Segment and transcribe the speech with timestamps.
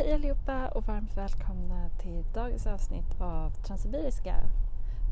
[0.00, 4.34] Hej allihopa och varmt välkomna till dagens avsnitt av Transsibiriska.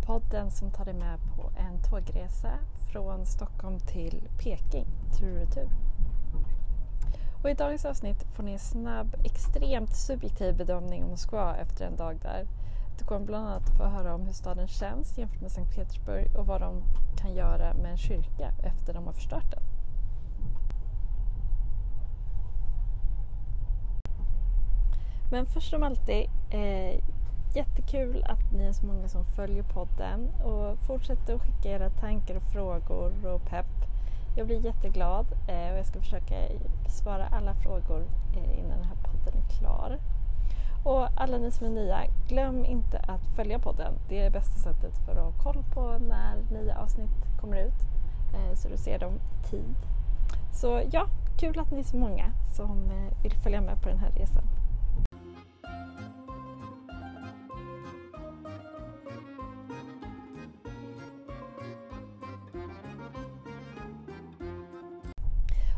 [0.07, 2.51] Podden som tar dig med på en tågresa
[2.93, 4.87] från Stockholm till Peking,
[5.19, 5.69] tur och retur.
[7.43, 11.97] Och I dagens avsnitt får ni en snabb, extremt subjektiv bedömning om Moskva efter en
[11.97, 12.47] dag där.
[12.99, 16.47] Du kommer bland annat få höra om hur staden känns jämfört med Sankt Petersburg och
[16.47, 16.83] vad de
[17.17, 19.78] kan göra med en kyrka efter de har förstört den.
[25.31, 27.01] Men först som alltid, eh,
[27.55, 32.37] jättekul att ni är så många som följer podden och fortsätter att skicka era tankar
[32.37, 33.67] och frågor och pepp.
[34.37, 36.35] Jag blir jätteglad eh, och jag ska försöka
[36.85, 38.05] besvara alla frågor
[38.37, 39.99] eh, innan den här podden är klar.
[40.85, 43.95] Och alla ni som är nya, glöm inte att följa podden.
[44.09, 47.81] Det är det bästa sättet för att ha koll på när nya avsnitt kommer ut
[48.35, 49.77] eh, så du ser dem i tid.
[50.53, 51.07] Så ja,
[51.39, 54.43] kul att ni är så många som eh, vill följa med på den här resan.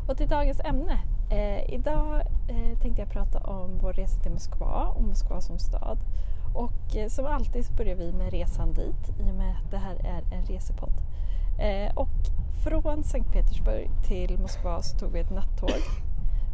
[0.07, 0.99] Och till dagens ämne.
[1.29, 5.97] Eh, idag eh, tänkte jag prata om vår resa till Moskva och Moskva som stad.
[6.55, 9.77] Och eh, som alltid så börjar vi med resan dit i och med att det
[9.77, 10.93] här är en resepodd.
[11.59, 12.09] Eh, och
[12.63, 15.81] från Sankt Petersburg till Moskva så tog vi ett nattåg.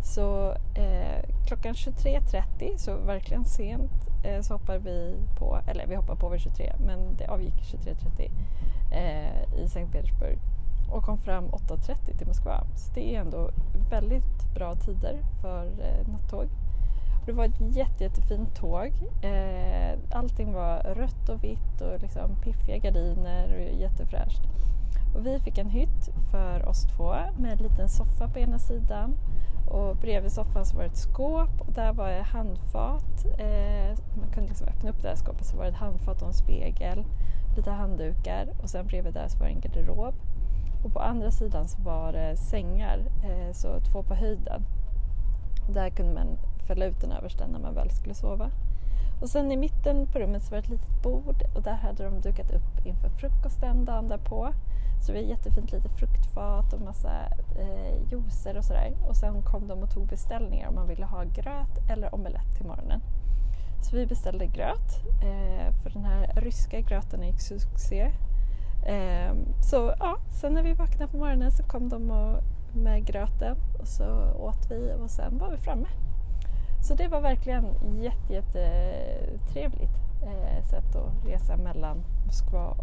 [0.04, 3.92] Så eh, klockan 23.30, så verkligen sent,
[4.24, 8.32] eh, så hoppar vi på, eller vi hoppar på vid 23 men det avgick 23.30
[8.92, 10.40] eh, i Sankt Petersburg
[10.90, 12.64] och kom fram 8.30 till Moskva.
[12.76, 13.52] Så det är ändå
[13.90, 16.48] väldigt bra tider för eh, nattåg.
[17.26, 18.92] Det var ett jätte, jättefint tåg.
[19.22, 24.42] Eh, allting var rött och vitt och liksom piffiga gardiner och jättefräscht.
[25.16, 29.18] Och vi fick en hytt för oss två med en liten soffa på ena sidan
[29.68, 33.26] och bredvid soffan så var det ett skåp och där var det handfat.
[33.38, 36.28] Eh, man kunde liksom öppna upp det här skåpet så var det ett handfat och
[36.28, 37.06] en spegel,
[37.56, 40.16] lite handdukar och sen bredvid där så var det en garderob.
[40.88, 44.62] Och på andra sidan så var det sängar, eh, så två på höjden.
[45.70, 46.28] Där kunde man
[46.68, 48.50] fälla ut den översta när man väl skulle sova.
[49.22, 52.04] Och sen i mitten på rummet så var det ett litet bord och där hade
[52.04, 54.54] de dukat upp inför frukosten dagen därpå.
[55.06, 57.12] Så vi var jättefint litet fruktfat och massa
[57.60, 58.94] eh, juicer och sådär.
[59.08, 62.66] Och sen kom de och tog beställningar om man ville ha gröt eller omelett till
[62.66, 63.02] morgonen.
[63.82, 64.90] Så vi beställde gröt,
[65.24, 68.12] eh, för den här ryska gröten gick succé.
[68.88, 72.44] Eh, så ja, sen när vi vaknade på morgonen så kom de och,
[72.74, 75.88] med gröten och så åt vi och sen var vi framme.
[76.82, 77.66] Så det var verkligen
[78.02, 78.62] jätte, jätte
[79.54, 82.78] trevligt eh, sätt att resa mellan Moskva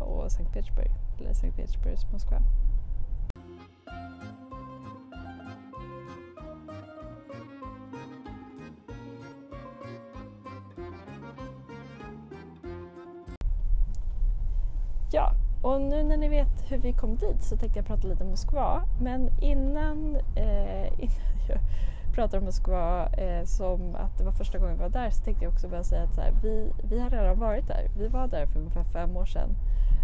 [0.00, 2.38] och Sankt Petersburg, eller Sankt Petersburgs Moskva.
[15.62, 18.30] Och nu när ni vet hur vi kom dit så tänkte jag prata lite om
[18.30, 18.82] Moskva.
[19.00, 21.58] Men innan, eh, innan jag
[22.14, 25.44] pratar om Moskva eh, som att det var första gången vi var där så tänkte
[25.44, 27.90] jag också bara säga att så här, vi, vi har redan varit där.
[27.98, 29.56] Vi var där för ungefär fem år sedan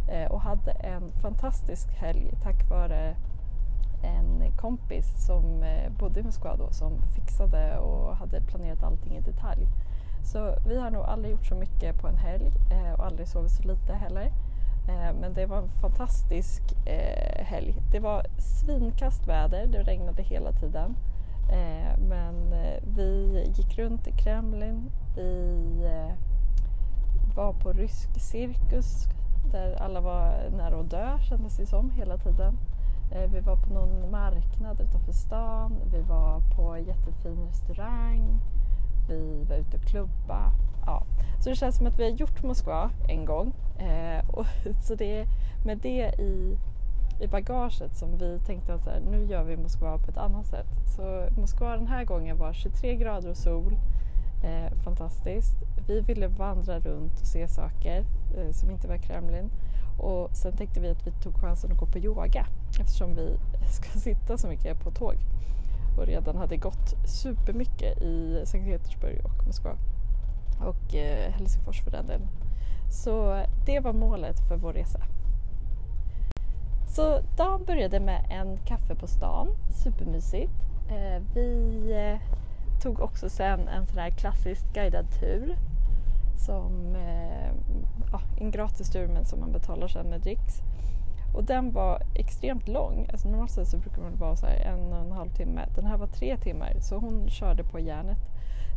[0.09, 3.17] eh, och hade en fantastisk helg tack vare
[4.03, 9.21] en kompis som eh, bodde i Moskva då som fixade och hade planerat allting i
[9.21, 9.67] detalj.
[10.25, 13.51] Så vi har nog aldrig gjort så mycket på en helg eh, och aldrig sovit
[13.51, 14.33] så lite heller.
[14.89, 17.75] Eh, men det var en fantastisk eh, helg.
[17.93, 20.97] Det var svinkast väder, det regnade hela tiden.
[21.53, 22.55] Eh, men
[22.97, 25.89] vi gick runt i Kremlin, vi
[27.37, 29.05] var på rysk cirkus
[29.53, 32.59] där alla var nära att dö kändes det som hela tiden.
[33.33, 38.39] Vi var på någon marknad utanför stan, vi var på en jättefin restaurang,
[39.09, 40.53] vi var ute och klubba.
[40.87, 41.03] Ja.
[41.41, 43.53] Så det känns som att vi har gjort Moskva en gång.
[44.39, 44.47] Och,
[44.83, 45.27] så det är
[45.65, 46.59] med det i,
[47.21, 50.47] i bagaget som vi tänkte att så här, nu gör vi Moskva på ett annat
[50.47, 50.67] sätt.
[50.97, 53.77] Så Moskva den här gången var 23 grader och sol.
[54.45, 55.57] Eh, fantastiskt.
[55.87, 58.05] Vi ville vandra runt och se saker
[58.37, 59.51] eh, som inte var Kremlin.
[59.99, 62.47] Och sen tänkte vi att vi tog chansen att gå på yoga
[62.81, 63.37] eftersom vi
[63.73, 65.17] ska sitta så mycket på tåg
[65.99, 69.77] och redan hade gått supermycket i Sankt Petersburg och Moskva
[70.61, 72.29] och eh, Helsingfors för den delen.
[72.91, 75.01] Så det var målet för vår resa.
[76.89, 79.49] Så dagen började med en kaffe på stan,
[79.85, 80.53] supermysigt.
[80.91, 82.21] Eh, vi eh,
[82.83, 85.57] tog också sen en sån här klassisk guidad tur
[86.37, 87.53] som eh,
[88.13, 90.63] ja, en gratis tur men som man betalar sen med dricks.
[91.35, 93.09] Och den var extremt lång.
[93.13, 95.67] Alltså normalt sett så brukar man vara så en och en halv timme.
[95.75, 98.19] Den här var tre timmar så hon körde på järnet.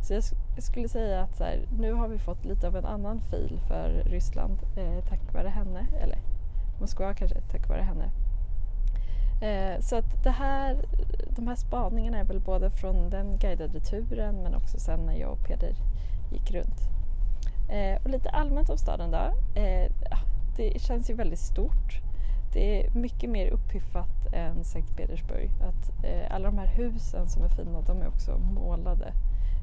[0.02, 0.22] Så jag,
[0.54, 3.60] jag skulle säga att så här, nu har vi fått lite av en annan fil
[3.68, 6.18] för Ryssland eh, tack vare henne, eller
[6.80, 8.10] Moskva kanske tack vare henne.
[9.42, 10.76] Eh, så att det här,
[11.28, 15.32] de här spaningarna är väl både från den guidade turen men också sen när jag
[15.32, 15.74] och Peder
[16.32, 16.80] gick runt.
[17.68, 19.32] Eh, och lite allmänt om staden då.
[19.60, 19.92] Eh,
[20.56, 22.00] det känns ju väldigt stort.
[22.52, 25.50] Det är mycket mer uppiffat än Sankt Petersburg.
[25.60, 29.12] Att, eh, alla de här husen som är fina, de är också målade.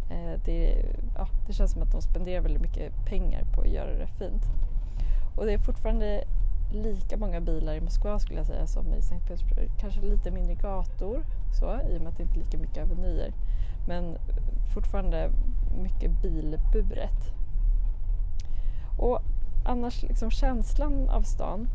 [0.09, 0.85] Eh, det,
[1.15, 4.44] ja, det känns som att de spenderar väldigt mycket pengar på att göra det fint.
[5.35, 6.23] Och det är fortfarande
[6.71, 9.69] lika många bilar i Moskva skulle jag säga som i Sankt Petersburg.
[9.79, 11.25] Kanske lite mindre gator
[11.59, 13.33] så, i och med att det inte är lika mycket avenyer.
[13.88, 14.17] Men
[14.73, 15.31] fortfarande
[15.81, 17.33] mycket bilburet.
[18.97, 19.21] Och
[19.65, 21.69] annars liksom känslan av stan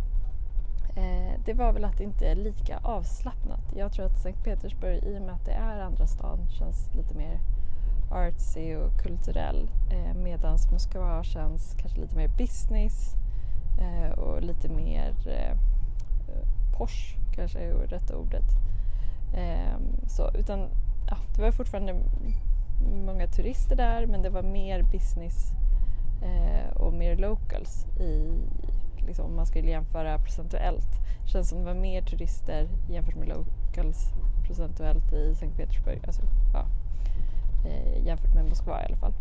[0.96, 3.72] eh, det var väl att det inte är lika avslappnat.
[3.76, 7.14] Jag tror att Sankt Petersburg i och med att det är andra stan känns lite
[7.14, 7.40] mer
[8.14, 13.14] artsy och kulturell eh, medan Moskva känns kanske lite mer business
[13.80, 15.56] eh, och lite mer eh,
[16.78, 18.44] posh kanske är rätta ordet.
[19.34, 20.68] Eh, så, utan,
[21.08, 21.94] ja, det var fortfarande
[23.06, 25.52] många turister där men det var mer business
[26.22, 28.32] eh, och mer locals i,
[29.06, 30.88] liksom, om man skulle jämföra procentuellt.
[31.24, 34.12] Det känns som det var mer turister jämfört med locals
[34.46, 36.00] procentuellt i Sankt Petersburg.
[36.06, 36.22] Alltså,
[36.52, 36.66] ja,
[37.64, 39.14] eh, jämfört med Moskva i alla fall.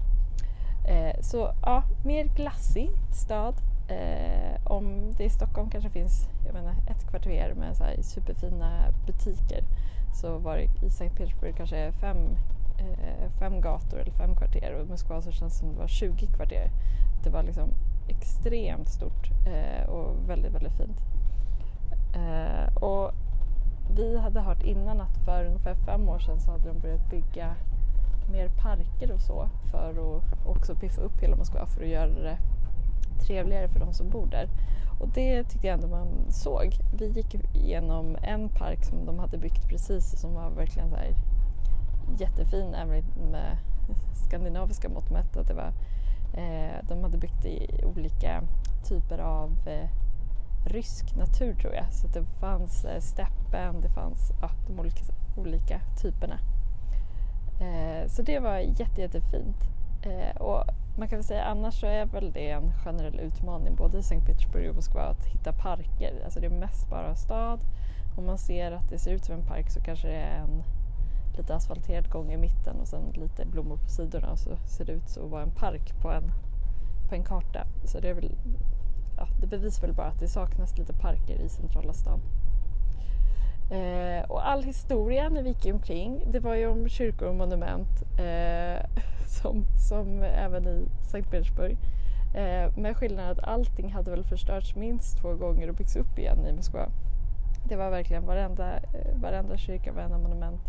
[0.87, 3.55] Eh, så ja, mer glassig stad.
[3.87, 8.71] Eh, om det i Stockholm kanske finns jag menar, ett kvarter med så superfina
[9.05, 9.63] butiker
[10.13, 12.17] så var det i Sankt Petersburg kanske fem,
[12.77, 15.87] eh, fem gator eller fem kvarter och i Moskva så känns det som det var
[15.87, 16.69] 20 kvarter.
[17.23, 17.69] Det var liksom
[18.07, 20.97] extremt stort eh, och väldigt, väldigt fint.
[22.15, 23.11] Eh, och
[23.95, 27.55] vi hade hört innan att för ungefär fem år sedan så hade de börjat bygga
[28.29, 32.37] mer parker och så för att också piffa upp hela Moskva för att göra det
[33.27, 34.49] trevligare för de som bor där.
[34.99, 36.77] Och det tyckte jag ändå man såg.
[36.97, 41.15] Vi gick igenom en park som de hade byggt precis som var verkligen så här
[42.17, 43.57] jättefin även med
[44.13, 45.37] skandinaviska mått mätt.
[45.37, 45.73] Att det var,
[46.33, 48.43] eh, de hade byggt i olika
[48.89, 49.89] typer av eh,
[50.65, 51.93] rysk natur tror jag.
[51.93, 55.03] Så det fanns eh, steppen, det fanns ja, de olika,
[55.37, 56.39] olika typerna.
[57.59, 59.57] Eh, så det var jätte, jättefint.
[60.01, 60.63] Eh, och
[60.97, 64.27] man kan väl säga annars så är väl det en generell utmaning både i Sankt
[64.27, 66.21] Petersburg och Moskva att hitta parker.
[66.23, 67.59] Alltså det är mest bara stad.
[68.17, 70.63] Om man ser att det ser ut som en park så kanske det är en
[71.37, 74.91] lite asfalterad gång i mitten och sen lite blommor på sidorna och så ser det
[74.91, 76.31] ut att vara en park på en,
[77.09, 77.67] på en karta.
[77.85, 78.31] Så det är väl,
[79.17, 82.19] ja, det bevisar väl bara att det saknas lite parker i centrala stan.
[83.73, 88.19] Eh, och all historia när vi gick omkring, det var ju om kyrkor och monument
[88.19, 88.85] eh,
[89.27, 91.77] som, som även i Sankt Petersburg.
[92.35, 96.47] Eh, med skillnaden att allting hade väl förstörts minst två gånger och byggts upp igen
[96.47, 96.89] i Moskva.
[97.69, 100.61] Det var verkligen varenda, eh, varenda kyrka, varenda monument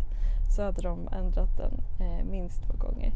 [0.55, 3.11] så hade de ändrat den eh, minst två gånger.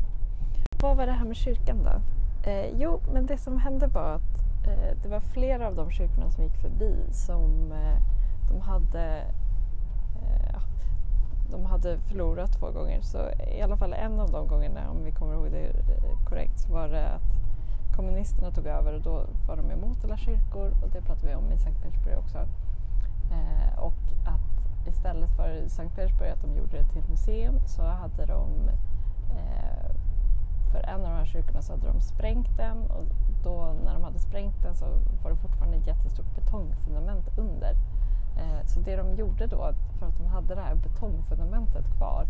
[0.82, 2.02] Vad var det här med kyrkan då?
[2.50, 6.32] Eh, jo, men det som hände var att eh, det var flera av de kyrkorna
[6.32, 7.98] som gick förbi som eh,
[8.50, 9.24] de hade
[10.22, 10.62] Eh,
[11.52, 13.02] de hade förlorat två gånger.
[13.02, 13.18] Så
[13.58, 16.74] i alla fall en av de gångerna, om vi kommer ihåg det eh, korrekt, så
[16.74, 17.40] var det att
[17.96, 21.52] kommunisterna tog över och då var de emot alla kyrkor och det pratade vi om
[21.52, 22.38] i Sankt Petersburg också.
[23.32, 28.26] Eh, och att istället för Sankt Petersburg att de gjorde det till museum så hade
[28.26, 28.70] de
[29.38, 29.90] eh,
[30.72, 33.04] för en av de här kyrkorna så hade de sprängt den och
[33.44, 34.86] då när de hade sprängt den så
[35.24, 37.76] var det fortfarande ett jättestort betongfundament under.
[38.40, 42.26] Eh, så det de gjorde då, för att de hade det här betongfundamentet kvar,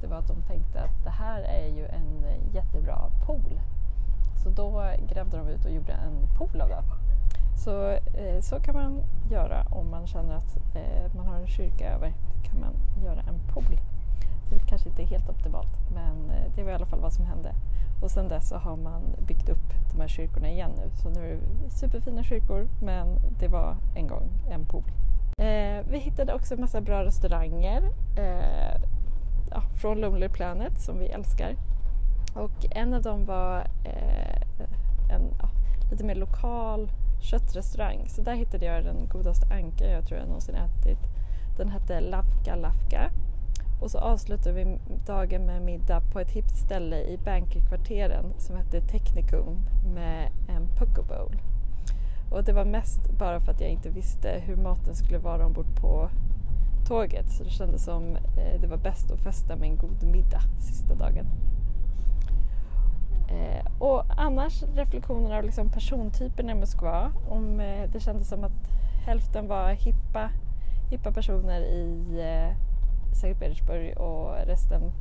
[0.00, 3.60] det var att de tänkte att det här är ju en jättebra pool.
[4.42, 6.82] Så då grävde de ut och gjorde en pool av det.
[7.56, 11.94] Så, eh, så kan man göra om man känner att eh, man har en kyrka
[11.94, 12.12] över.
[12.42, 13.78] kan man göra en pool.
[14.50, 17.54] Det är kanske inte helt optimalt men det var i alla fall vad som hände.
[18.02, 20.90] Och sedan dess så har man byggt upp de här kyrkorna igen nu.
[21.02, 23.06] Så nu är det superfina kyrkor men
[23.38, 24.84] det var en gång en pool.
[25.38, 27.82] Eh, vi hittade också en massa bra restauranger
[28.16, 28.80] eh,
[29.50, 31.56] ja, från Lonely Planet som vi älskar.
[32.34, 34.62] Och en av dem var eh,
[35.14, 35.48] en ja,
[35.90, 36.90] lite mer lokal
[37.22, 38.08] köttrestaurang.
[38.08, 40.98] Så där hittade jag den godaste anka jag tror jag någonsin ätit.
[41.56, 43.10] Den hette Lafka Lafka.
[43.82, 48.80] Och så avslutade vi dagen med middag på ett hippt ställe i Bankerkvarteren som hette
[48.80, 49.58] Technicum
[49.94, 51.36] med en pucko bowl.
[52.32, 55.76] Och det var mest bara för att jag inte visste hur maten skulle vara ombord
[55.80, 56.08] på
[56.88, 57.30] tåget.
[57.30, 60.94] Så det kändes som eh, det var bäst att festa med en god middag sista
[60.94, 61.26] dagen.
[63.28, 67.12] Eh, och annars reflektioner av liksom persontyperna i Moskva.
[67.28, 68.70] Om eh, det kändes som att
[69.06, 70.30] hälften var hippa,
[70.90, 72.56] hippa personer i eh,
[73.14, 74.92] Sankt Petersburg och resten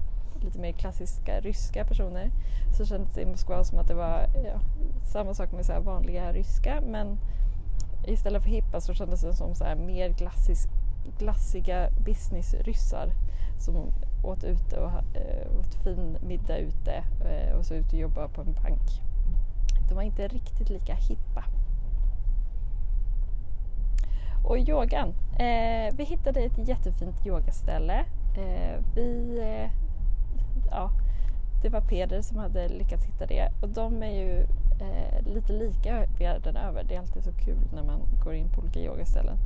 [0.44, 2.32] lite mer klassiska ryska personer.
[2.78, 4.60] Så kändes det i Moskva som att det var ja,
[5.12, 7.18] samma sak med så vanliga ryska men
[8.08, 10.70] istället för hippa så kändes det som så mer klassisk,
[11.20, 13.14] glassiga businessryssar
[13.60, 13.76] som
[14.24, 18.42] åt ute och äh, åt fin middag ute äh, och så ut och jobbade på
[18.42, 19.02] en bank.
[19.90, 21.44] De var inte riktigt lika hippa.
[24.44, 25.14] Och yogan.
[25.40, 28.06] Eh, vi hittade ett jättefint yogaställe.
[28.38, 29.72] Eh, vi, eh,
[30.72, 30.92] ja,
[31.62, 34.40] det var Peder som hade lyckats hitta det och de är ju
[34.82, 36.84] eh, lite lika världen över.
[36.84, 39.38] Det är alltid så kul när man går in på olika yogaställen.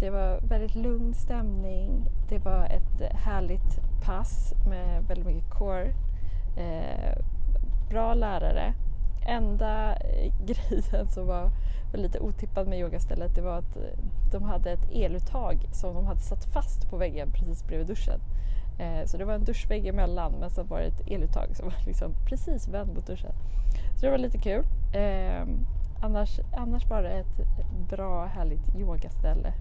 [0.00, 2.08] Det var väldigt lugn stämning.
[2.28, 5.94] Det var ett härligt pass med väldigt mycket core.
[6.56, 7.18] Eh,
[7.90, 8.74] bra lärare.
[9.26, 11.50] Enda eh, grejen som var
[11.92, 13.82] lite otippad med yogastället det var att eh,
[14.32, 18.20] de hade ett eluttag som de hade satt fast på väggen precis bredvid duschen.
[18.78, 21.76] Eh, så det var en duschvägg emellan men så var det ett eluttag som var
[21.86, 23.32] liksom precis vänd mot duschen.
[23.96, 24.64] Så det var lite kul.
[24.94, 25.46] Eh,
[26.02, 27.40] annars, annars var det ett
[27.90, 29.52] bra härligt yogaställe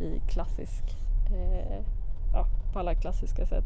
[0.00, 0.84] i klassisk,
[1.30, 1.84] eh,
[2.32, 3.64] ja, på alla klassiska sätt.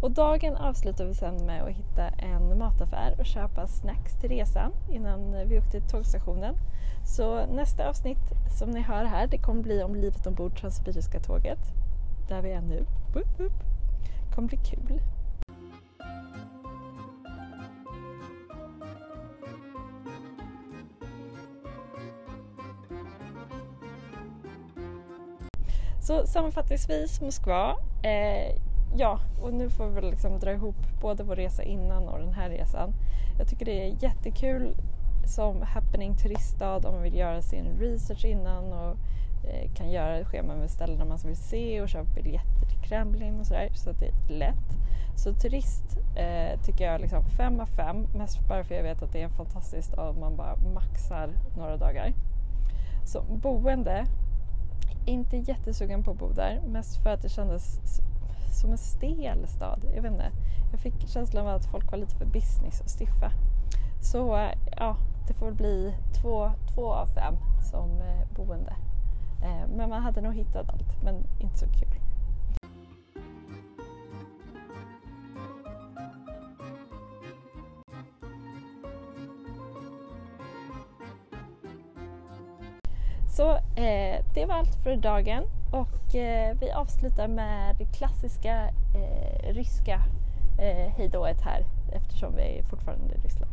[0.00, 4.72] Och dagen avslutade vi sen med att hitta en mataffär och köpa snacks till resan
[4.90, 6.54] innan vi åkte till tågstationen.
[7.04, 11.58] Så nästa avsnitt som ni hör här det kommer bli om livet ombord Transsibiriska tåget.
[12.28, 12.86] Där vi är nu.
[13.14, 15.00] Det kommer bli kul.
[26.10, 27.76] Så sammanfattningsvis Moskva.
[28.02, 28.56] Eh,
[28.96, 32.32] ja, och nu får vi väl liksom dra ihop både vår resa innan och den
[32.32, 32.92] här resan.
[33.38, 34.76] Jag tycker det är jättekul
[35.24, 38.96] som happening turiststad om man vill göra sin research innan och
[39.44, 43.40] Eh, kan göra ett schema med ställen man vill se och köpa biljetter till Kremlin
[43.40, 44.76] och sådär så att det är lätt.
[45.16, 49.12] Så turist eh, tycker jag liksom 5 av 5 mest bara för jag vet att
[49.12, 52.12] det är en fantastisk stad om man bara maxar några dagar.
[53.04, 54.06] Så boende
[55.06, 57.80] inte jättesugen på att bo där, mest för att det kändes
[58.60, 59.84] som en stel stad.
[59.94, 60.30] Jag vet inte.
[60.70, 63.32] Jag fick känslan av att folk var lite för business och stiffa.
[64.02, 67.34] Så eh, ja, det får bli två, två av fem
[67.70, 68.74] som eh, boende.
[69.43, 71.99] Eh, men man hade nog hittat allt, men inte så kul.
[83.37, 89.53] Så eh, det var allt för dagen och eh, vi avslutar med det klassiska eh,
[89.53, 90.01] ryska
[90.59, 93.51] eh, hejdået här eftersom vi är fortfarande i Ryssland.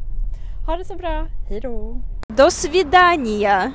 [0.66, 2.00] Ha det så bra, hejdå!
[2.28, 3.72] До свидания!